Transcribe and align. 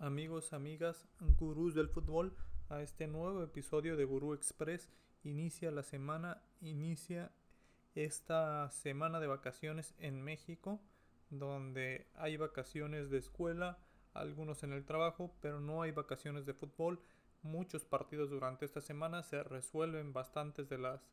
Amigos, 0.00 0.52
amigas, 0.52 1.06
gurús 1.38 1.74
del 1.74 1.88
fútbol 1.88 2.34
a 2.70 2.82
este 2.82 3.06
nuevo 3.06 3.40
episodio 3.44 3.96
de 3.96 4.04
Gurú 4.04 4.34
Express. 4.34 4.90
Inicia 5.22 5.70
la 5.70 5.84
semana, 5.84 6.42
inicia 6.60 7.30
esta 7.94 8.68
semana 8.72 9.20
de 9.20 9.28
vacaciones 9.28 9.94
en 9.98 10.22
México, 10.22 10.80
donde 11.28 12.08
hay 12.16 12.36
vacaciones 12.36 13.10
de 13.10 13.18
escuela, 13.18 13.78
algunos 14.12 14.64
en 14.64 14.72
el 14.72 14.84
trabajo, 14.84 15.36
pero 15.40 15.60
no 15.60 15.82
hay 15.82 15.92
vacaciones 15.92 16.46
de 16.46 16.54
fútbol. 16.54 17.00
Muchos 17.42 17.84
partidos 17.84 18.28
durante 18.28 18.64
esta 18.64 18.80
semana 18.80 19.22
se 19.22 19.44
resuelven 19.44 20.12
bastantes 20.12 20.68
de 20.68 20.78
las 20.78 21.08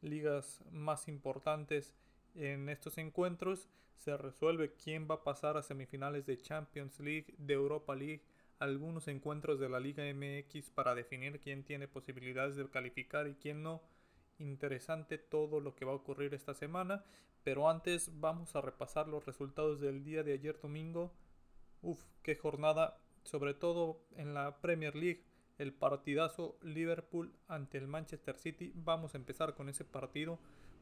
ligas 0.00 0.64
más 0.70 1.06
importantes 1.06 1.94
en 2.34 2.68
estos 2.68 2.98
encuentros 2.98 3.68
se 3.94 4.16
resuelve 4.16 4.72
quién 4.72 5.06
va 5.10 5.16
a 5.16 5.24
pasar 5.24 5.56
a 5.56 5.62
semifinales 5.62 6.24
de 6.24 6.38
Champions 6.38 6.98
League, 7.00 7.34
de 7.38 7.54
Europa 7.54 7.94
League, 7.94 8.22
algunos 8.58 9.08
encuentros 9.08 9.60
de 9.60 9.68
la 9.68 9.80
Liga 9.80 10.04
MX 10.04 10.70
para 10.70 10.94
definir 10.94 11.40
quién 11.40 11.64
tiene 11.64 11.88
posibilidades 11.88 12.56
de 12.56 12.68
calificar 12.68 13.26
y 13.26 13.34
quién 13.34 13.62
no. 13.62 13.82
Interesante 14.38 15.18
todo 15.18 15.60
lo 15.60 15.74
que 15.74 15.84
va 15.84 15.92
a 15.92 15.96
ocurrir 15.96 16.32
esta 16.32 16.54
semana, 16.54 17.04
pero 17.42 17.68
antes 17.68 18.10
vamos 18.20 18.56
a 18.56 18.62
repasar 18.62 19.06
los 19.06 19.26
resultados 19.26 19.80
del 19.80 20.02
día 20.02 20.22
de 20.22 20.32
ayer 20.32 20.58
domingo. 20.60 21.12
Uf, 21.82 22.02
qué 22.22 22.36
jornada, 22.36 22.98
sobre 23.22 23.54
todo 23.54 24.00
en 24.16 24.32
la 24.32 24.60
Premier 24.60 24.94
League, 24.96 25.24
el 25.58 25.74
partidazo 25.74 26.58
Liverpool 26.62 27.34
ante 27.48 27.76
el 27.76 27.86
Manchester 27.86 28.38
City. 28.38 28.72
Vamos 28.74 29.14
a 29.14 29.18
empezar 29.18 29.54
con 29.54 29.68
ese 29.68 29.84
partido 29.84 30.38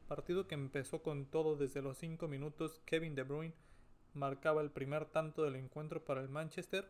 Partido 0.09 0.47
que 0.47 0.55
empezó 0.55 1.03
con 1.03 1.27
todo 1.27 1.55
desde 1.55 1.83
los 1.83 1.99
5 1.99 2.27
minutos. 2.27 2.81
Kevin 2.85 3.13
De 3.13 3.21
Bruyne 3.21 3.53
marcaba 4.15 4.63
el 4.63 4.71
primer 4.71 5.05
tanto 5.05 5.43
del 5.43 5.55
encuentro 5.55 6.03
para 6.03 6.19
el 6.19 6.29
Manchester, 6.29 6.89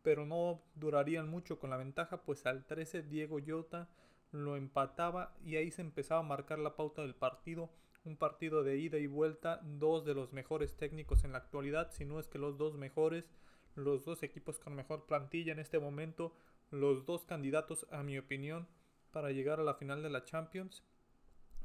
pero 0.00 0.24
no 0.24 0.62
durarían 0.74 1.28
mucho 1.28 1.58
con 1.58 1.68
la 1.68 1.76
ventaja, 1.76 2.22
pues 2.22 2.46
al 2.46 2.64
13 2.64 3.02
Diego 3.02 3.36
Jota 3.46 3.90
lo 4.30 4.56
empataba 4.56 5.36
y 5.44 5.56
ahí 5.56 5.70
se 5.70 5.82
empezaba 5.82 6.20
a 6.20 6.24
marcar 6.24 6.58
la 6.58 6.74
pauta 6.74 7.02
del 7.02 7.14
partido. 7.14 7.68
Un 8.02 8.16
partido 8.16 8.62
de 8.62 8.78
ida 8.78 8.96
y 8.96 9.06
vuelta, 9.06 9.60
dos 9.62 10.06
de 10.06 10.14
los 10.14 10.32
mejores 10.32 10.74
técnicos 10.74 11.24
en 11.24 11.32
la 11.32 11.38
actualidad, 11.38 11.92
si 11.92 12.06
no 12.06 12.18
es 12.18 12.28
que 12.28 12.38
los 12.38 12.56
dos 12.56 12.78
mejores, 12.78 13.28
los 13.74 14.06
dos 14.06 14.22
equipos 14.22 14.58
con 14.58 14.74
mejor 14.74 15.04
plantilla 15.04 15.52
en 15.52 15.58
este 15.58 15.78
momento, 15.78 16.34
los 16.70 17.04
dos 17.04 17.26
candidatos 17.26 17.86
a 17.90 18.02
mi 18.02 18.16
opinión 18.16 18.66
para 19.10 19.32
llegar 19.32 19.60
a 19.60 19.64
la 19.64 19.74
final 19.74 20.02
de 20.02 20.08
la 20.08 20.24
Champions 20.24 20.82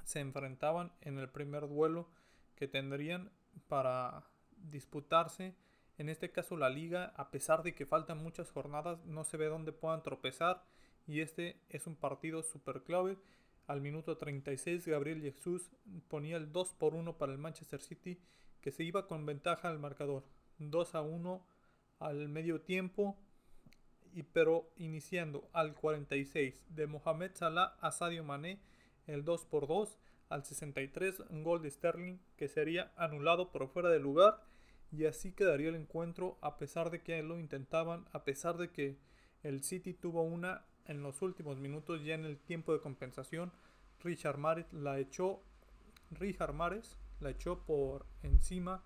se 0.07 0.21
enfrentaban 0.21 0.93
en 1.01 1.19
el 1.19 1.27
primer 1.27 1.67
duelo 1.67 2.07
que 2.55 2.69
tendrían 2.69 3.29
para 3.67 4.23
disputarse. 4.55 5.53
En 5.97 6.07
este 6.07 6.31
caso 6.31 6.55
la 6.55 6.69
liga, 6.69 7.13
a 7.17 7.29
pesar 7.29 7.61
de 7.61 7.75
que 7.75 7.85
faltan 7.85 8.23
muchas 8.23 8.49
jornadas, 8.49 9.05
no 9.05 9.25
se 9.25 9.35
ve 9.35 9.47
dónde 9.47 9.73
puedan 9.73 10.03
tropezar. 10.03 10.63
Y 11.07 11.19
este 11.19 11.59
es 11.67 11.87
un 11.87 11.97
partido 11.97 12.41
súper 12.41 12.83
clave. 12.83 13.17
Al 13.67 13.81
minuto 13.81 14.17
36 14.17 14.87
Gabriel 14.87 15.21
Jesús 15.21 15.69
ponía 16.07 16.37
el 16.37 16.53
2 16.53 16.73
por 16.75 16.95
1 16.95 17.17
para 17.17 17.33
el 17.33 17.37
Manchester 17.37 17.81
City 17.81 18.17
que 18.61 18.71
se 18.71 18.85
iba 18.85 19.07
con 19.07 19.25
ventaja 19.25 19.67
al 19.67 19.77
marcador. 19.77 20.23
2 20.59 20.95
a 20.95 21.01
1 21.01 21.45
al 21.99 22.29
medio 22.29 22.61
tiempo. 22.61 23.17
Y 24.13 24.23
pero 24.23 24.71
iniciando 24.77 25.49
al 25.51 25.75
46 25.75 26.63
de 26.69 26.87
Mohamed 26.87 27.31
Salah 27.33 27.75
a 27.81 27.91
Sadio 27.91 28.23
Mané 28.23 28.61
el 29.07 29.25
2 29.25 29.45
por 29.45 29.67
2 29.67 29.97
al 30.29 30.45
63, 30.45 31.21
un 31.29 31.43
gol 31.43 31.61
de 31.61 31.71
Sterling 31.71 32.19
que 32.35 32.47
sería 32.47 32.91
anulado 32.95 33.51
por 33.51 33.67
fuera 33.69 33.89
de 33.89 33.99
lugar. 33.99 34.43
Y 34.91 35.05
así 35.05 35.33
quedaría 35.33 35.69
el 35.69 35.75
encuentro 35.75 36.37
a 36.41 36.57
pesar 36.57 36.91
de 36.91 37.01
que 37.01 37.21
lo 37.23 37.39
intentaban, 37.39 38.05
a 38.13 38.23
pesar 38.23 38.57
de 38.57 38.71
que 38.71 38.97
el 39.43 39.63
City 39.63 39.93
tuvo 39.93 40.21
una 40.21 40.65
en 40.85 41.03
los 41.03 41.21
últimos 41.21 41.57
minutos 41.57 42.03
ya 42.03 42.15
en 42.15 42.25
el 42.25 42.37
tiempo 42.37 42.73
de 42.73 42.79
compensación, 42.79 43.51
Richard 43.99 44.37
Mares 44.37 44.71
la 44.71 44.99
echó, 44.99 45.41
Richard 46.11 46.53
Mares 46.53 46.97
la 47.19 47.31
echó 47.31 47.65
por 47.65 48.05
encima, 48.23 48.83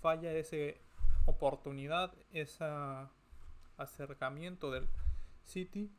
falla 0.00 0.32
esa 0.32 0.78
oportunidad, 1.26 2.14
ese 2.32 2.64
acercamiento 3.76 4.70
del 4.70 4.88
City 5.44 5.92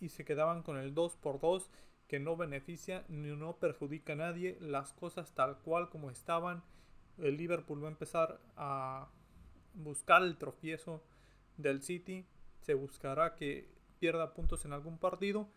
y 0.00 0.08
se 0.08 0.24
quedaban 0.24 0.62
con 0.62 0.76
el 0.76 0.94
2 0.94 1.16
por 1.16 1.40
2 1.40 1.70
que 2.08 2.20
no 2.20 2.36
beneficia 2.36 3.04
ni 3.08 3.34
no 3.34 3.56
perjudica 3.56 4.12
a 4.12 4.16
nadie, 4.16 4.56
las 4.60 4.92
cosas 4.92 5.34
tal 5.34 5.58
cual 5.58 5.88
como 5.90 6.10
estaban. 6.10 6.62
El 7.18 7.36
Liverpool 7.36 7.82
va 7.82 7.88
a 7.88 7.92
empezar 7.92 8.40
a 8.56 9.08
buscar 9.74 10.22
el 10.22 10.36
tropiezo 10.36 11.02
del 11.56 11.82
City, 11.82 12.26
se 12.60 12.74
buscará 12.74 13.34
que 13.34 13.70
pierda 13.98 14.34
puntos 14.34 14.64
en 14.64 14.72
algún 14.72 14.98
partido 14.98 15.48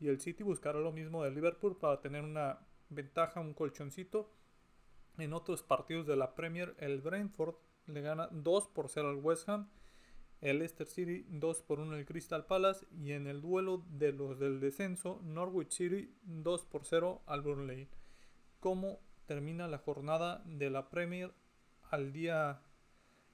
y 0.00 0.08
el 0.08 0.20
City 0.20 0.42
buscará 0.42 0.78
lo 0.78 0.92
mismo 0.92 1.24
del 1.24 1.34
Liverpool 1.34 1.76
para 1.76 2.00
tener 2.00 2.24
una 2.24 2.60
ventaja, 2.88 3.40
un 3.40 3.54
colchoncito. 3.54 4.30
En 5.18 5.32
otros 5.32 5.62
partidos 5.62 6.06
de 6.06 6.16
la 6.16 6.34
Premier, 6.34 6.76
el 6.78 7.00
Brentford 7.00 7.56
le 7.86 8.02
gana 8.02 8.28
2 8.30 8.68
por 8.68 8.88
0 8.88 9.10
al 9.10 9.16
West 9.16 9.48
Ham 9.48 9.68
el 10.40 10.58
Leicester 10.58 10.86
City 10.86 11.26
2 11.28 11.62
por 11.62 11.80
1 11.80 11.96
el 11.96 12.06
Crystal 12.06 12.46
Palace 12.46 12.86
y 12.96 13.12
en 13.12 13.26
el 13.26 13.40
duelo 13.40 13.84
de 13.90 14.12
los 14.12 14.38
del 14.38 14.60
descenso 14.60 15.20
Norwich 15.24 15.72
City 15.72 16.14
2 16.22 16.64
por 16.66 16.84
0 16.84 17.22
al 17.26 17.42
Burnley. 17.42 17.88
¿Cómo 18.60 19.00
termina 19.26 19.66
la 19.66 19.78
jornada 19.78 20.42
de 20.46 20.70
la 20.70 20.90
Premier 20.90 21.32
al 21.90 22.12
día 22.12 22.62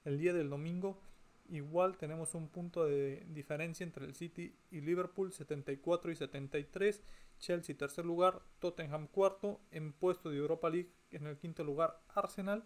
el 0.03 0.17
día 0.17 0.33
del 0.33 0.49
domingo? 0.49 0.99
Igual 1.47 1.97
tenemos 1.97 2.33
un 2.33 2.49
punto 2.49 2.85
de 2.85 3.23
diferencia 3.29 3.83
entre 3.83 4.05
el 4.05 4.15
City 4.15 4.55
y 4.71 4.81
Liverpool 4.81 5.31
74 5.31 6.11
y 6.11 6.15
73, 6.15 7.03
Chelsea 7.37 7.77
tercer 7.77 8.03
lugar, 8.03 8.41
Tottenham 8.59 9.07
cuarto, 9.07 9.61
en 9.69 9.93
puesto 9.93 10.31
de 10.31 10.37
Europa 10.37 10.71
League 10.71 10.91
en 11.11 11.27
el 11.27 11.37
quinto 11.37 11.63
lugar 11.63 12.01
Arsenal, 12.09 12.63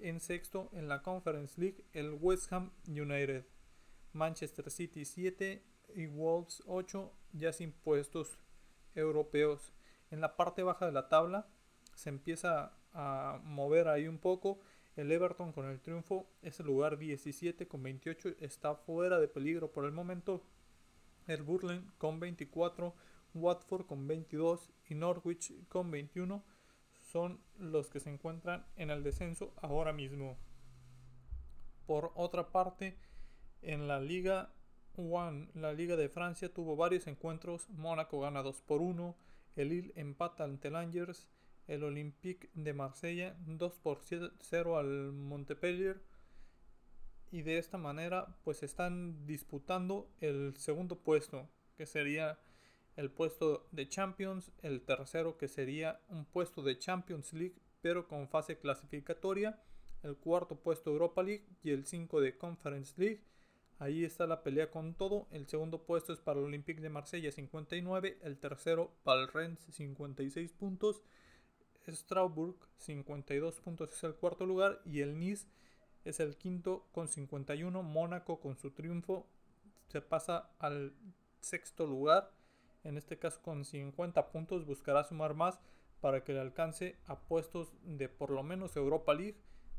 en 0.00 0.18
sexto 0.18 0.68
en 0.72 0.88
la 0.88 1.02
Conference 1.02 1.60
League 1.60 1.84
el 1.92 2.12
West 2.20 2.52
Ham 2.52 2.72
United. 2.88 3.44
Manchester 4.12 4.70
City 4.70 5.04
7 5.04 5.64
y 5.94 6.06
Wolves 6.06 6.62
8 6.66 7.12
ya 7.32 7.52
sin 7.52 7.72
puestos 7.72 8.38
europeos. 8.94 9.72
En 10.10 10.20
la 10.20 10.36
parte 10.36 10.62
baja 10.62 10.86
de 10.86 10.92
la 10.92 11.08
tabla 11.08 11.48
se 11.94 12.08
empieza 12.08 12.72
a 12.92 13.40
mover 13.44 13.88
ahí 13.88 14.08
un 14.08 14.18
poco. 14.18 14.60
El 14.96 15.12
Everton 15.12 15.52
con 15.52 15.66
el 15.66 15.80
triunfo 15.80 16.28
es 16.42 16.58
el 16.60 16.66
lugar 16.66 16.98
17 16.98 17.68
con 17.68 17.82
28, 17.82 18.30
está 18.40 18.74
fuera 18.74 19.20
de 19.20 19.28
peligro 19.28 19.70
por 19.70 19.84
el 19.84 19.92
momento. 19.92 20.42
El 21.26 21.42
Burlen 21.42 21.92
con 21.98 22.18
24, 22.18 22.94
Watford 23.34 23.86
con 23.86 24.08
22 24.08 24.70
y 24.88 24.94
Norwich 24.94 25.52
con 25.68 25.90
21 25.90 26.42
son 27.12 27.40
los 27.58 27.90
que 27.90 28.00
se 28.00 28.10
encuentran 28.10 28.66
en 28.76 28.90
el 28.90 29.02
descenso 29.02 29.52
ahora 29.56 29.92
mismo. 29.92 30.36
Por 31.86 32.12
otra 32.16 32.50
parte, 32.50 32.98
en 33.62 33.88
la 33.88 34.00
Liga 34.00 34.52
One, 34.96 35.48
la 35.54 35.72
Liga 35.72 35.96
de 35.96 36.08
Francia 36.08 36.52
tuvo 36.52 36.76
varios 36.76 37.06
encuentros. 37.06 37.68
Mónaco 37.70 38.20
gana 38.20 38.42
2 38.42 38.62
por 38.62 38.80
1. 38.80 39.16
El 39.56 39.68
Lille 39.68 39.92
empata 39.96 40.44
ante 40.44 40.68
el 40.68 40.76
Angers. 40.76 41.28
El 41.66 41.84
Olympique 41.84 42.50
de 42.54 42.72
Marsella 42.72 43.36
2 43.46 43.78
por 43.78 44.00
0 44.02 44.78
al 44.78 45.12
Montpellier. 45.12 46.00
Y 47.30 47.42
de 47.42 47.58
esta 47.58 47.76
manera 47.76 48.38
pues 48.42 48.62
están 48.62 49.26
disputando 49.26 50.10
el 50.20 50.56
segundo 50.56 50.98
puesto, 50.98 51.48
que 51.76 51.84
sería 51.84 52.38
el 52.96 53.10
puesto 53.10 53.68
de 53.70 53.88
Champions, 53.88 54.50
el 54.62 54.80
tercero 54.80 55.36
que 55.36 55.46
sería 55.46 56.00
un 56.08 56.24
puesto 56.24 56.62
de 56.62 56.78
Champions 56.78 57.32
League, 57.32 57.54
pero 57.80 58.08
con 58.08 58.28
fase 58.28 58.58
clasificatoria, 58.58 59.62
el 60.02 60.16
cuarto 60.16 60.56
puesto 60.56 60.90
Europa 60.90 61.22
League 61.22 61.46
y 61.62 61.70
el 61.70 61.84
5 61.84 62.20
de 62.20 62.36
Conference 62.36 62.94
League. 62.96 63.22
Ahí 63.80 64.04
está 64.04 64.26
la 64.26 64.42
pelea 64.42 64.70
con 64.70 64.94
todo. 64.94 65.28
El 65.30 65.46
segundo 65.46 65.84
puesto 65.84 66.12
es 66.12 66.18
para 66.18 66.40
el 66.40 66.46
Olympique 66.46 66.80
de 66.80 66.90
Marsella 66.90 67.30
59. 67.30 68.18
El 68.22 68.38
tercero 68.38 68.92
para 69.04 69.22
el 69.22 69.28
Rennes 69.28 69.60
56 69.70 70.52
puntos. 70.52 71.02
Strasbourg 71.86 72.56
52 72.78 73.60
puntos 73.60 73.92
es 73.92 74.02
el 74.02 74.16
cuarto 74.16 74.46
lugar. 74.46 74.80
Y 74.84 75.00
el 75.00 75.18
Nice 75.18 75.46
es 76.04 76.18
el 76.18 76.36
quinto 76.36 76.88
con 76.90 77.06
51. 77.06 77.82
Mónaco 77.84 78.40
con 78.40 78.56
su 78.56 78.72
triunfo 78.72 79.28
se 79.86 80.00
pasa 80.00 80.50
al 80.58 80.92
sexto 81.40 81.86
lugar. 81.86 82.32
En 82.82 82.96
este 82.96 83.16
caso 83.16 83.40
con 83.42 83.64
50 83.64 84.32
puntos 84.32 84.66
buscará 84.66 85.04
sumar 85.04 85.34
más 85.34 85.60
para 86.00 86.24
que 86.24 86.32
le 86.32 86.40
alcance 86.40 86.96
a 87.06 87.20
puestos 87.20 87.72
de 87.82 88.08
por 88.08 88.30
lo 88.30 88.42
menos 88.42 88.76
Europa 88.76 89.14
League. 89.14 89.38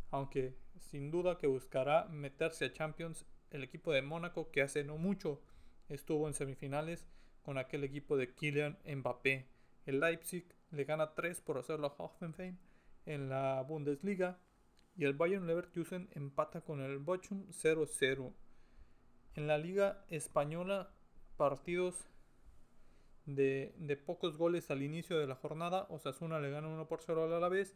Aunque 0.09 0.55
sin 0.77 1.11
duda 1.11 1.37
que 1.37 1.47
buscará 1.47 2.05
meterse 2.05 2.65
a 2.65 2.73
Champions 2.73 3.25
el 3.51 3.63
equipo 3.63 3.91
de 3.91 4.01
Mónaco 4.01 4.51
que 4.51 4.61
hace 4.61 4.83
no 4.83 4.97
mucho 4.97 5.41
estuvo 5.87 6.27
en 6.27 6.33
semifinales 6.33 7.07
con 7.41 7.57
aquel 7.57 7.83
equipo 7.83 8.17
de 8.17 8.33
Kylian 8.33 8.77
Mbappé. 8.85 9.47
El 9.85 9.99
Leipzig 9.99 10.45
le 10.71 10.83
gana 10.83 11.15
3 11.15 11.41
por 11.41 11.57
hacerlo 11.57 11.87
a 11.87 12.03
Hoffenheim 12.03 12.57
en 13.05 13.29
la 13.29 13.61
Bundesliga 13.63 14.39
y 14.95 15.05
el 15.05 15.13
Bayern 15.13 15.47
Leverkusen 15.47 16.09
empata 16.13 16.61
con 16.61 16.81
el 16.81 16.99
Bochum 16.99 17.47
0-0. 17.49 18.33
En 19.35 19.47
la 19.47 19.57
Liga 19.57 20.03
Española, 20.09 20.91
partidos 21.37 22.09
de, 23.25 23.73
de, 23.77 23.95
pocos 23.95 24.37
goles 24.37 24.69
al 24.71 24.83
inicio 24.83 25.17
de 25.17 25.27
la 25.27 25.35
jornada. 25.35 25.87
Osasuna 25.89 26.39
le 26.39 26.51
gana 26.51 26.67
1 26.67 26.87
por 26.87 27.01
0 27.01 27.23
al 27.23 27.33
Alavés. 27.33 27.75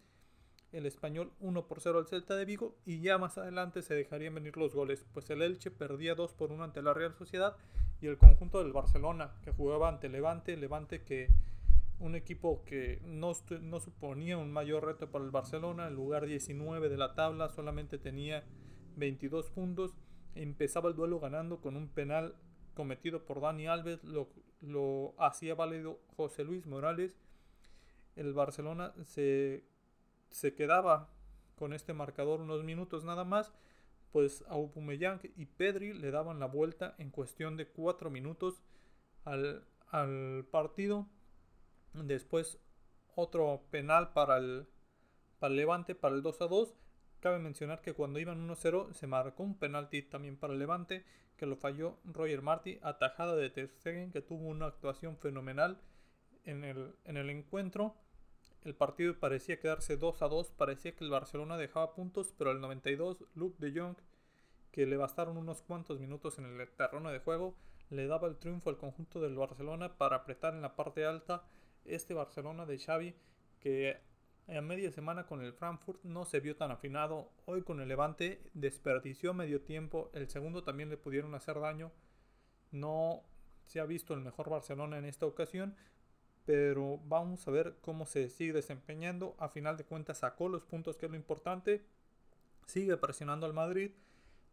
El 0.73 0.87
Español 0.87 1.31
1 1.39 1.67
por 1.67 1.79
0 1.79 1.99
al 1.99 2.07
Celta 2.07 2.35
de 2.35 2.45
Vigo. 2.45 2.75
Y 2.85 2.99
ya 2.99 3.17
más 3.17 3.37
adelante 3.37 3.81
se 3.81 3.93
dejarían 3.93 4.35
venir 4.35 4.57
los 4.57 4.73
goles. 4.73 5.05
Pues 5.13 5.29
el 5.29 5.41
Elche 5.41 5.71
perdía 5.71 6.15
2 6.15 6.33
por 6.33 6.51
1 6.51 6.63
ante 6.63 6.81
la 6.81 6.93
Real 6.93 7.13
Sociedad. 7.13 7.55
Y 8.01 8.07
el 8.07 8.17
conjunto 8.17 8.61
del 8.61 8.73
Barcelona 8.73 9.31
que 9.43 9.51
jugaba 9.51 9.87
ante 9.87 10.09
Levante. 10.09 10.57
Levante 10.57 11.03
que 11.03 11.29
un 11.99 12.15
equipo 12.15 12.63
que 12.65 12.99
no, 13.05 13.31
no 13.61 13.79
suponía 13.79 14.37
un 14.37 14.51
mayor 14.51 14.85
reto 14.85 15.09
para 15.09 15.23
el 15.23 15.31
Barcelona. 15.31 15.87
En 15.87 15.93
lugar 15.93 16.25
19 16.25 16.89
de 16.89 16.97
la 16.97 17.13
tabla 17.13 17.49
solamente 17.49 17.97
tenía 17.99 18.43
22 18.97 19.51
puntos. 19.51 19.95
Empezaba 20.35 20.89
el 20.89 20.95
duelo 20.95 21.19
ganando 21.19 21.61
con 21.61 21.77
un 21.77 21.87
penal 21.87 22.35
cometido 22.73 23.25
por 23.25 23.41
Dani 23.41 23.67
Alves. 23.67 24.03
Lo, 24.03 24.27
lo 24.59 25.13
hacía 25.19 25.55
válido 25.55 25.99
José 26.17 26.43
Luis 26.43 26.65
Morales. 26.65 27.15
El 28.15 28.33
Barcelona 28.33 28.93
se, 29.03 29.63
se 30.33 30.53
quedaba 30.53 31.09
con 31.55 31.73
este 31.73 31.93
marcador 31.93 32.41
unos 32.41 32.63
minutos 32.63 33.03
nada 33.03 33.23
más. 33.23 33.53
Pues 34.11 34.43
Aubameyang 34.47 35.21
y 35.35 35.45
Pedri 35.45 35.93
le 35.93 36.11
daban 36.11 36.39
la 36.39 36.45
vuelta 36.45 36.93
en 36.97 37.09
cuestión 37.09 37.57
de 37.57 37.67
4 37.67 38.09
minutos 38.09 38.61
al, 39.23 39.65
al 39.89 40.45
partido. 40.51 41.07
Después 41.93 42.59
otro 43.15 43.63
penal 43.71 44.13
para 44.13 44.37
el, 44.37 44.67
para 45.39 45.51
el 45.51 45.57
Levante, 45.57 45.95
para 45.95 46.15
el 46.15 46.21
2 46.21 46.41
a 46.41 46.47
2. 46.47 46.75
Cabe 47.19 47.39
mencionar 47.39 47.81
que 47.81 47.93
cuando 47.93 48.19
iban 48.19 48.47
1-0 48.47 48.93
se 48.93 49.07
marcó 49.07 49.43
un 49.43 49.57
penalti 49.57 50.01
también 50.01 50.37
para 50.37 50.53
el 50.53 50.59
Levante 50.59 51.05
que 51.37 51.45
lo 51.45 51.55
falló 51.55 51.97
Roger 52.05 52.41
Marty, 52.41 52.79
atajada 52.81 53.35
de 53.35 53.49
Ter 53.49 53.67
Stegen 53.67 54.11
que 54.11 54.21
tuvo 54.21 54.47
una 54.47 54.67
actuación 54.67 55.17
fenomenal 55.17 55.79
en 56.43 56.63
el, 56.63 56.95
en 57.05 57.17
el 57.17 57.29
encuentro. 57.29 57.95
El 58.63 58.75
partido 58.75 59.19
parecía 59.19 59.59
quedarse 59.59 59.97
2 59.97 60.21
a 60.21 60.27
2, 60.27 60.51
parecía 60.51 60.95
que 60.95 61.03
el 61.03 61.09
Barcelona 61.09 61.57
dejaba 61.57 61.93
puntos, 61.93 62.33
pero 62.37 62.51
al 62.51 62.61
92 62.61 63.25
Luke 63.35 63.57
de 63.59 63.79
Jong, 63.79 63.97
que 64.71 64.85
le 64.85 64.97
bastaron 64.97 65.37
unos 65.37 65.61
cuantos 65.61 65.99
minutos 65.99 66.39
en 66.39 66.45
el 66.45 66.69
terreno 66.69 67.11
de 67.11 67.19
juego, 67.19 67.55
le 67.89 68.07
daba 68.07 68.27
el 68.27 68.37
triunfo 68.37 68.69
al 68.69 68.77
conjunto 68.77 69.19
del 69.19 69.35
Barcelona 69.35 69.97
para 69.97 70.17
apretar 70.17 70.53
en 70.53 70.61
la 70.61 70.75
parte 70.75 71.05
alta 71.05 71.43
este 71.85 72.13
Barcelona 72.13 72.65
de 72.65 72.79
Xavi 72.79 73.15
que 73.59 73.99
a 74.47 74.61
media 74.61 74.91
semana 74.91 75.25
con 75.25 75.41
el 75.41 75.53
Frankfurt 75.53 76.03
no 76.03 76.25
se 76.25 76.39
vio 76.39 76.55
tan 76.55 76.71
afinado. 76.71 77.31
Hoy 77.45 77.63
con 77.63 77.79
el 77.79 77.87
Levante 77.87 78.41
desperdició 78.53 79.33
medio 79.33 79.61
tiempo. 79.61 80.09
El 80.13 80.29
segundo 80.29 80.63
también 80.63 80.89
le 80.89 80.97
pudieron 80.97 81.33
hacer 81.33 81.59
daño. 81.59 81.91
No 82.71 83.23
se 83.65 83.79
ha 83.79 83.85
visto 83.85 84.13
el 84.13 84.19
mejor 84.19 84.49
Barcelona 84.49 84.97
en 84.97 85.05
esta 85.05 85.25
ocasión. 85.25 85.75
Pero 86.45 86.99
vamos 87.05 87.47
a 87.47 87.51
ver 87.51 87.77
cómo 87.81 88.05
se 88.05 88.29
sigue 88.29 88.53
desempeñando. 88.53 89.35
A 89.39 89.49
final 89.49 89.77
de 89.77 89.85
cuentas 89.85 90.19
sacó 90.19 90.49
los 90.49 90.65
puntos 90.65 90.97
que 90.97 91.05
es 91.05 91.11
lo 91.11 91.17
importante. 91.17 91.85
Sigue 92.65 92.97
presionando 92.97 93.45
al 93.45 93.53
Madrid. 93.53 93.91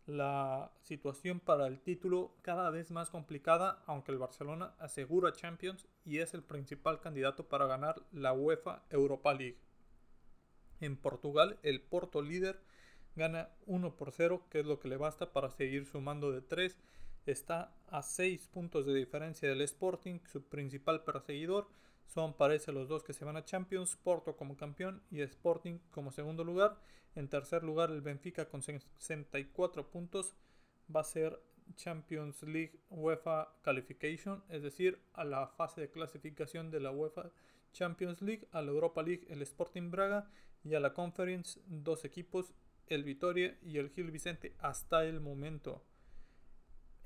La 0.07 0.73
situación 0.83 1.41
para 1.41 1.67
el 1.67 1.81
título 1.81 2.35
cada 2.43 2.71
vez 2.71 2.91
más 2.91 3.11
complicada, 3.11 3.83
aunque 3.87 4.13
el 4.13 4.19
Barcelona 4.19 4.75
asegura 4.79 5.33
Champions 5.33 5.87
y 6.05 6.19
es 6.19 6.35
el 6.35 6.43
principal 6.43 7.01
candidato 7.01 7.49
para 7.49 7.67
ganar 7.67 8.03
la 8.11 8.33
UEFA 8.33 8.83
Europa 8.91 9.35
League. 9.35 9.59
En 10.81 10.97
Portugal, 10.97 11.59
el 11.63 11.83
Porto 11.83 12.23
líder 12.23 12.61
gana 13.15 13.51
1 13.67 13.97
por 13.97 14.13
0, 14.13 14.47
que 14.51 14.61
es 14.61 14.67
lo 14.67 14.81
que 14.81 14.89
le 14.89 14.97
basta 14.97 15.33
para 15.33 15.51
seguir 15.51 15.87
sumando 15.87 16.33
de 16.33 16.41
3. 16.41 16.77
Está 17.31 17.73
a 17.87 18.03
6 18.03 18.49
puntos 18.49 18.87
de 18.87 18.95
diferencia 18.95 19.49
del 19.49 19.61
Sporting, 19.61 20.19
su 20.27 20.43
principal 20.43 21.05
perseguidor. 21.05 21.69
Son, 22.07 22.35
parece, 22.35 22.73
los 22.73 22.89
dos 22.89 23.05
que 23.05 23.13
se 23.13 23.25
van 23.25 23.37
a 23.37 23.45
Champions, 23.45 23.95
Porto 23.95 24.37
como 24.37 24.57
campeón 24.57 25.01
y 25.13 25.21
Sporting 25.21 25.79
como 25.93 26.11
segundo 26.11 26.43
lugar. 26.43 26.81
En 27.15 27.29
tercer 27.29 27.63
lugar, 27.63 27.91
el 27.91 28.01
Benfica 28.01 28.49
con 28.49 28.63
64 28.63 29.91
puntos 29.91 30.35
va 30.95 31.03
a 31.03 31.05
ser 31.05 31.41
Champions 31.77 32.43
League 32.43 32.81
UEFA 32.91 33.55
Qualification, 33.63 34.43
es 34.49 34.65
decir, 34.65 35.01
a 35.13 35.23
la 35.23 35.47
fase 35.47 35.83
de 35.83 35.91
clasificación 35.91 36.73
de 36.73 36.81
la 36.81 36.91
UEFA 36.91 37.31
Champions 37.73 38.23
League, 38.23 38.49
a 38.51 38.61
la 38.61 38.73
Europa 38.73 39.05
League 39.05 39.27
el 39.31 39.43
Sporting 39.43 39.93
Braga 39.93 40.29
y 40.65 40.75
a 40.75 40.81
la 40.81 40.95
Conference 40.95 41.61
dos 41.67 42.05
equipos, 42.05 42.55
el 42.89 43.05
Vitoria 43.05 43.57
y 43.63 43.79
el 43.79 43.91
Gil 43.91 44.11
Vicente 44.11 44.57
hasta 44.59 45.05
el 45.05 45.21
momento. 45.21 45.85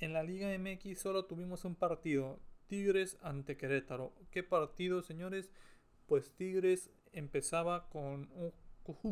En 0.01 0.13
la 0.13 0.23
Liga 0.23 0.49
MX 0.59 0.99
solo 0.99 1.27
tuvimos 1.27 1.65
un 1.65 1.77
partido, 1.77 2.41
Tigres 2.67 3.17
ante 3.23 3.57
Querétaro. 3.57 4.13
¿Qué 4.31 4.43
partido, 4.43 5.03
señores? 5.03 5.51
Pues 6.07 6.35
Tigres 6.35 6.91
empezaba 7.13 7.89
con 7.89 8.31
un, 8.35 8.53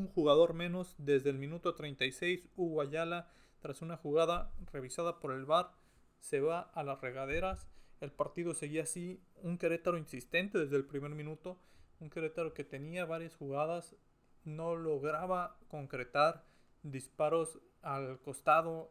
jugador 0.09 0.55
menos 0.55 0.95
desde 0.99 1.31
el 1.31 1.39
minuto 1.39 1.75
36. 1.75 2.49
Hugo 2.57 2.83
Ayala, 2.83 3.31
tras 3.61 3.81
una 3.81 3.97
jugada 3.97 4.53
revisada 4.73 5.21
por 5.21 5.33
el 5.33 5.45
VAR, 5.45 5.73
se 6.19 6.41
va 6.41 6.61
a 6.61 6.83
las 6.83 7.01
regaderas. 7.01 7.69
El 8.01 8.11
partido 8.13 8.53
seguía 8.53 8.83
así, 8.83 9.23
un 9.37 9.59
Querétaro 9.59 9.97
insistente 9.97 10.59
desde 10.59 10.77
el 10.77 10.85
primer 10.85 11.13
minuto, 11.13 11.59
un 12.01 12.11
Querétaro 12.11 12.53
que 12.53 12.65
tenía 12.65 13.05
varias 13.05 13.37
jugadas 13.37 13.95
no 14.45 14.75
lograba 14.75 15.57
concretar 15.69 16.45
disparos 16.83 17.61
al 17.81 18.21
costado 18.21 18.91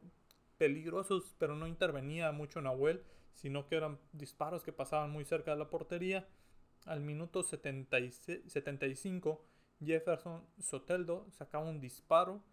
peligrosos, 0.61 1.33
pero 1.39 1.55
no 1.55 1.65
intervenía 1.65 2.31
mucho 2.31 2.61
Nahuel, 2.61 3.03
sino 3.33 3.65
que 3.65 3.77
eran 3.77 3.97
disparos 4.13 4.63
que 4.63 4.71
pasaban 4.71 5.09
muy 5.09 5.25
cerca 5.25 5.49
de 5.49 5.57
la 5.57 5.71
portería. 5.71 6.27
Al 6.85 7.01
minuto 7.01 7.41
75, 7.41 9.43
Jefferson 9.83 10.45
Soteldo 10.59 11.25
sacaba 11.31 11.67
un 11.67 11.81
disparo 11.81 12.43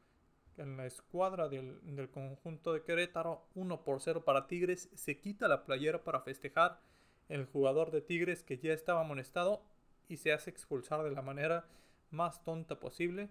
en 0.57 0.79
la 0.79 0.87
escuadra 0.87 1.51
del, 1.51 2.09
conjunto 2.11 2.73
de 2.73 2.83
Querétaro, 2.83 3.47
1 3.55 3.85
por 3.85 4.01
0 4.01 4.25
para 4.25 4.47
Tigres, 4.47 4.89
se 4.95 5.21
quita 5.21 5.47
la 5.47 5.67
playera 5.67 6.03
para 6.03 6.23
festejar 6.23 6.81
el 7.29 7.45
jugador 7.45 7.91
de 7.91 8.01
Tigres 8.01 8.43
que 8.43 8.57
ya 8.57 8.73
estaba 8.73 9.03
amonestado 9.03 9.63
y 10.09 10.17
se 10.17 10.33
hace 10.33 10.49
expulsar 10.49 11.05
de 11.05 11.11
la 11.11 11.21
manera 11.21 11.69
más 12.11 12.43
tonta 12.43 12.81
posible. 12.81 13.29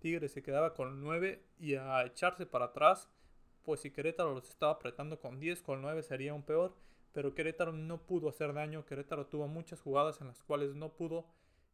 Tigre 0.00 0.28
se 0.28 0.42
quedaba 0.42 0.74
con 0.74 1.00
9 1.00 1.44
y 1.60 1.76
a 1.76 2.04
echarse 2.04 2.44
para 2.44 2.64
atrás, 2.64 3.08
pues 3.66 3.80
si 3.80 3.90
Querétaro 3.90 4.32
los 4.32 4.48
estaba 4.48 4.72
apretando 4.72 5.20
con 5.20 5.38
10, 5.38 5.60
con 5.60 5.82
9 5.82 6.02
sería 6.02 6.32
un 6.32 6.44
peor, 6.44 6.74
pero 7.12 7.34
Querétaro 7.34 7.72
no 7.72 8.06
pudo 8.06 8.30
hacer 8.30 8.54
daño, 8.54 8.86
Querétaro 8.86 9.26
tuvo 9.26 9.48
muchas 9.48 9.82
jugadas 9.82 10.20
en 10.22 10.28
las 10.28 10.42
cuales 10.42 10.74
no 10.74 10.94
pudo 10.94 11.26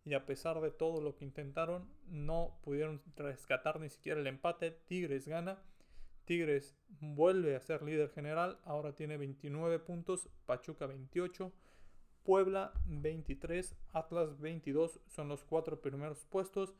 y 0.04 0.14
a 0.14 0.26
pesar 0.26 0.60
de 0.60 0.70
todo 0.70 1.00
lo 1.00 1.14
que 1.14 1.24
intentaron, 1.24 1.88
no 2.08 2.58
pudieron 2.64 3.02
rescatar 3.14 3.78
ni 3.78 3.88
siquiera 3.88 4.20
el 4.20 4.26
empate, 4.26 4.72
Tigres 4.72 5.28
gana. 5.28 5.62
Tigres 6.24 6.76
vuelve 7.00 7.54
a 7.54 7.60
ser 7.60 7.82
líder 7.82 8.10
general, 8.10 8.58
ahora 8.64 8.94
tiene 8.94 9.16
29 9.16 9.78
puntos, 9.80 10.28
Pachuca 10.46 10.86
28, 10.86 11.52
Puebla 12.24 12.72
23, 12.86 13.76
Atlas 13.92 14.38
22 14.40 15.00
son 15.08 15.28
los 15.28 15.44
cuatro 15.44 15.80
primeros 15.80 16.24
puestos. 16.24 16.74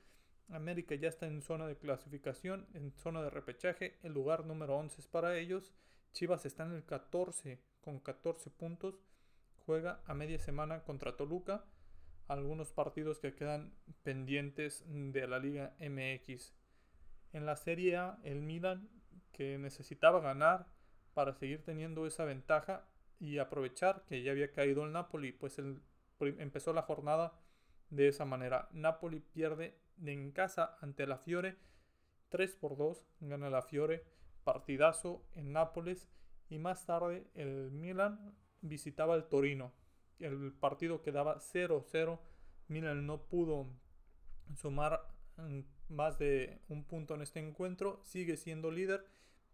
América 0.50 0.94
ya 0.94 1.08
está 1.08 1.26
en 1.26 1.42
zona 1.42 1.66
de 1.66 1.76
clasificación, 1.76 2.66
en 2.75 2.92
zona 2.92 3.22
de 3.22 3.30
repechaje. 3.30 3.99
El 4.02 4.12
lugar 4.12 4.44
número 4.44 4.76
11 4.76 5.00
es 5.00 5.06
para 5.06 5.37
ellos. 5.37 5.75
Chivas 6.12 6.44
está 6.46 6.64
en 6.64 6.72
el 6.72 6.84
14 6.84 7.61
con 7.80 8.00
14 8.00 8.50
puntos. 8.50 9.00
Juega 9.66 10.00
a 10.06 10.14
media 10.14 10.38
semana 10.38 10.84
contra 10.84 11.16
Toluca. 11.16 11.64
Algunos 12.28 12.72
partidos 12.72 13.18
que 13.18 13.34
quedan 13.34 13.75
pendientes 14.02 14.84
de 14.87 15.26
la 15.26 15.38
Liga 15.38 15.75
MX. 15.80 16.54
En 17.32 17.46
la 17.46 17.56
Serie 17.56 17.96
A, 17.96 18.18
el 18.25 18.42
Milan, 18.42 18.88
que 19.32 19.58
necesitaba 19.58 20.20
ganar 20.20 20.66
para 21.14 21.34
seguir 21.34 21.64
teniendo 21.64 22.06
esa 22.06 22.25
ventaja, 22.25 22.87
y 23.22 23.38
aprovechar 23.38 24.02
que 24.08 24.20
ya 24.25 24.32
había 24.32 24.50
caído 24.50 24.84
el 24.84 24.90
Napoli, 24.90 25.30
pues 25.30 25.56
empezó 26.18 26.72
la 26.72 26.82
jornada 26.82 27.32
de 27.92 28.08
esa 28.08 28.25
manera. 28.25 28.68
Napoli 28.72 29.20
pierde 29.20 29.78
en 30.04 30.32
casa 30.32 30.76
ante 30.80 31.06
la 31.06 31.18
Fiore 31.18 31.56
3 32.30 32.56
por 32.56 32.78
2, 32.78 33.06
gana 33.20 33.50
la 33.50 33.61
Fiore, 33.61 34.04
partidazo 34.42 35.22
en 35.34 35.52
Nápoles 35.52 36.08
y 36.49 36.58
más 36.58 36.87
tarde 36.87 37.26
el 37.34 37.70
Milan 37.70 38.34
visitaba 38.62 39.14
el 39.14 39.25
Torino. 39.25 39.72
El 40.18 40.52
partido 40.52 41.02
quedaba 41.02 41.38
0-0, 41.38 42.18
Milan 42.68 43.06
no 43.06 43.28
pudo 43.28 43.66
sumar 44.56 45.06
mm, 45.37 45.61
más 45.90 46.18
de 46.18 46.62
un 46.68 46.84
punto 46.84 47.14
en 47.14 47.20
este 47.20 47.40
encuentro, 47.40 48.00
sigue 48.02 48.38
siendo 48.38 48.70
líder, 48.70 49.04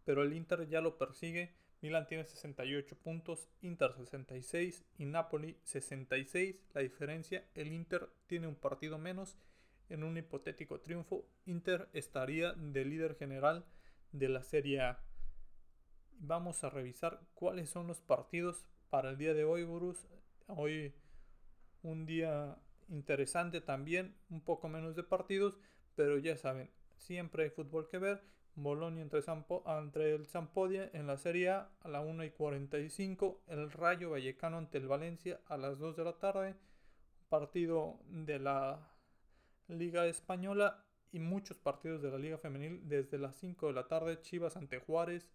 pero 0.04 0.22
el 0.22 0.32
Inter 0.32 0.68
ya 0.68 0.80
lo 0.80 0.98
persigue 0.98 1.56
Milan 1.80 2.06
tiene 2.06 2.24
68 2.24 2.96
puntos, 2.96 3.48
Inter 3.62 3.94
66 3.94 4.84
y 4.98 5.04
Napoli 5.04 5.58
66. 5.62 6.56
La 6.74 6.80
diferencia, 6.80 7.44
el 7.54 7.72
Inter 7.72 8.08
tiene 8.26 8.48
un 8.48 8.56
partido 8.56 8.98
menos. 8.98 9.36
En 9.88 10.04
un 10.04 10.18
hipotético 10.18 10.80
triunfo, 10.80 11.24
Inter 11.46 11.88
estaría 11.92 12.52
de 12.52 12.84
líder 12.84 13.16
general 13.16 13.64
de 14.12 14.28
la 14.28 14.42
Serie 14.42 14.80
A. 14.82 15.00
Vamos 16.18 16.62
a 16.64 16.70
revisar 16.70 17.20
cuáles 17.34 17.70
son 17.70 17.86
los 17.86 18.00
partidos 18.00 18.68
para 18.90 19.10
el 19.10 19.16
día 19.16 19.32
de 19.32 19.44
hoy, 19.44 19.64
gurús. 19.64 20.06
Hoy 20.46 20.94
un 21.82 22.06
día 22.06 22.58
interesante 22.88 23.60
también, 23.60 24.16
un 24.30 24.40
poco 24.40 24.68
menos 24.68 24.96
de 24.96 25.04
partidos, 25.04 25.58
pero 25.94 26.18
ya 26.18 26.36
saben, 26.36 26.70
siempre 26.96 27.44
hay 27.44 27.50
fútbol 27.50 27.88
que 27.88 27.98
ver. 27.98 28.22
Bolonia 28.58 29.02
entre, 29.02 30.14
el 30.14 30.26
Zampodia 30.26 30.90
en 30.92 31.06
la 31.06 31.16
Serie 31.16 31.50
A 31.50 31.70
a 31.80 31.88
la 31.88 32.00
1 32.00 32.24
y 32.24 32.30
45. 32.30 33.42
El 33.46 33.70
Rayo 33.70 34.10
Vallecano 34.10 34.58
ante 34.58 34.78
el 34.78 34.88
Valencia 34.88 35.40
a 35.46 35.56
las 35.56 35.78
2 35.78 35.96
de 35.96 36.04
la 36.04 36.18
tarde. 36.18 36.56
Partido 37.28 38.00
de 38.08 38.40
la 38.40 38.90
Liga 39.68 40.06
Española 40.06 40.84
y 41.12 41.20
muchos 41.20 41.56
partidos 41.58 42.02
de 42.02 42.10
la 42.10 42.18
Liga 42.18 42.36
Femenil 42.36 42.88
desde 42.88 43.18
las 43.18 43.36
5 43.36 43.68
de 43.68 43.72
la 43.74 43.86
tarde. 43.86 44.20
Chivas 44.22 44.56
ante 44.56 44.80
Juárez. 44.80 45.30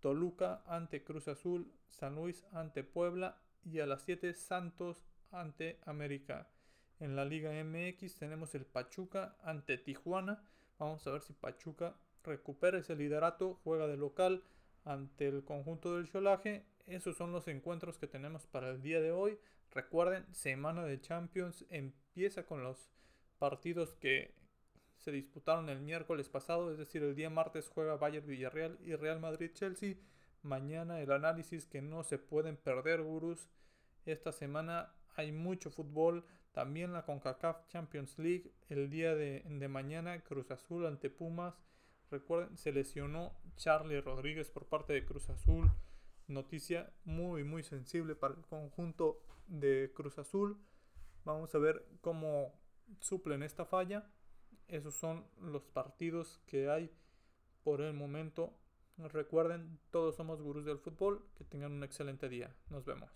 Toluca 0.00 0.62
ante 0.66 1.04
Cruz 1.04 1.28
Azul, 1.28 1.70
San 1.88 2.14
Luis 2.14 2.44
ante 2.52 2.82
Puebla 2.82 3.42
y 3.62 3.80
a 3.80 3.86
las 3.86 4.02
7 4.02 4.32
Santos 4.32 5.04
ante 5.30 5.80
América. 5.84 6.48
En 6.98 7.14
la 7.14 7.26
Liga 7.26 7.50
MX 7.62 8.16
tenemos 8.16 8.54
el 8.54 8.64
Pachuca 8.64 9.36
ante 9.42 9.76
Tijuana. 9.76 10.42
Vamos 10.78 11.06
a 11.06 11.10
ver 11.10 11.20
si 11.20 11.32
Pachuca 11.34 11.94
recupera 12.24 12.78
ese 12.78 12.96
liderato, 12.96 13.60
juega 13.64 13.86
de 13.86 13.96
local 13.96 14.42
ante 14.84 15.28
el 15.28 15.44
conjunto 15.44 15.96
del 15.96 16.10
Cholaje. 16.10 16.64
Esos 16.86 17.16
son 17.16 17.32
los 17.32 17.48
encuentros 17.48 17.98
que 17.98 18.06
tenemos 18.06 18.46
para 18.46 18.70
el 18.70 18.82
día 18.82 19.00
de 19.00 19.12
hoy. 19.12 19.38
Recuerden, 19.70 20.26
semana 20.34 20.84
de 20.84 21.00
Champions 21.00 21.64
empieza 21.70 22.44
con 22.44 22.62
los 22.62 22.90
partidos 23.38 23.94
que 23.94 24.34
se 24.98 25.12
disputaron 25.12 25.68
el 25.68 25.80
miércoles 25.80 26.28
pasado, 26.28 26.72
es 26.72 26.78
decir, 26.78 27.02
el 27.02 27.14
día 27.14 27.28
martes 27.28 27.68
juega 27.68 27.96
Bayern 27.96 28.26
Villarreal 28.26 28.78
y 28.82 28.94
Real 28.94 29.20
Madrid 29.20 29.50
Chelsea. 29.52 29.96
Mañana 30.42 31.00
el 31.00 31.10
análisis 31.10 31.66
que 31.66 31.82
no 31.82 32.02
se 32.04 32.18
pueden 32.18 32.56
perder, 32.56 33.02
gurús. 33.02 33.48
Esta 34.06 34.32
semana 34.32 34.92
hay 35.14 35.32
mucho 35.32 35.70
fútbol. 35.70 36.24
También 36.52 36.92
la 36.92 37.04
CONCACAF 37.04 37.66
Champions 37.68 38.18
League. 38.18 38.52
El 38.68 38.90
día 38.90 39.14
de, 39.14 39.42
de 39.46 39.68
mañana 39.68 40.20
Cruz 40.20 40.50
Azul 40.50 40.86
ante 40.86 41.10
Pumas. 41.10 41.54
Recuerden, 42.14 42.56
se 42.56 42.70
lesionó 42.70 43.32
Charlie 43.56 44.00
Rodríguez 44.00 44.48
por 44.48 44.66
parte 44.66 44.92
de 44.92 45.04
Cruz 45.04 45.28
Azul. 45.30 45.68
Noticia 46.28 46.92
muy, 47.04 47.42
muy 47.42 47.64
sensible 47.64 48.14
para 48.14 48.34
el 48.34 48.42
conjunto 48.42 49.20
de 49.48 49.90
Cruz 49.96 50.16
Azul. 50.20 50.56
Vamos 51.24 51.52
a 51.56 51.58
ver 51.58 51.84
cómo 52.02 52.54
suplen 53.00 53.42
esta 53.42 53.64
falla. 53.64 54.08
Esos 54.68 54.94
son 54.94 55.26
los 55.40 55.64
partidos 55.64 56.40
que 56.46 56.70
hay 56.70 56.88
por 57.64 57.80
el 57.80 57.94
momento. 57.94 58.56
Recuerden, 58.96 59.80
todos 59.90 60.14
somos 60.14 60.40
gurús 60.40 60.64
del 60.64 60.78
fútbol. 60.78 61.26
Que 61.34 61.42
tengan 61.42 61.72
un 61.72 61.82
excelente 61.82 62.28
día. 62.28 62.54
Nos 62.70 62.84
vemos. 62.84 63.10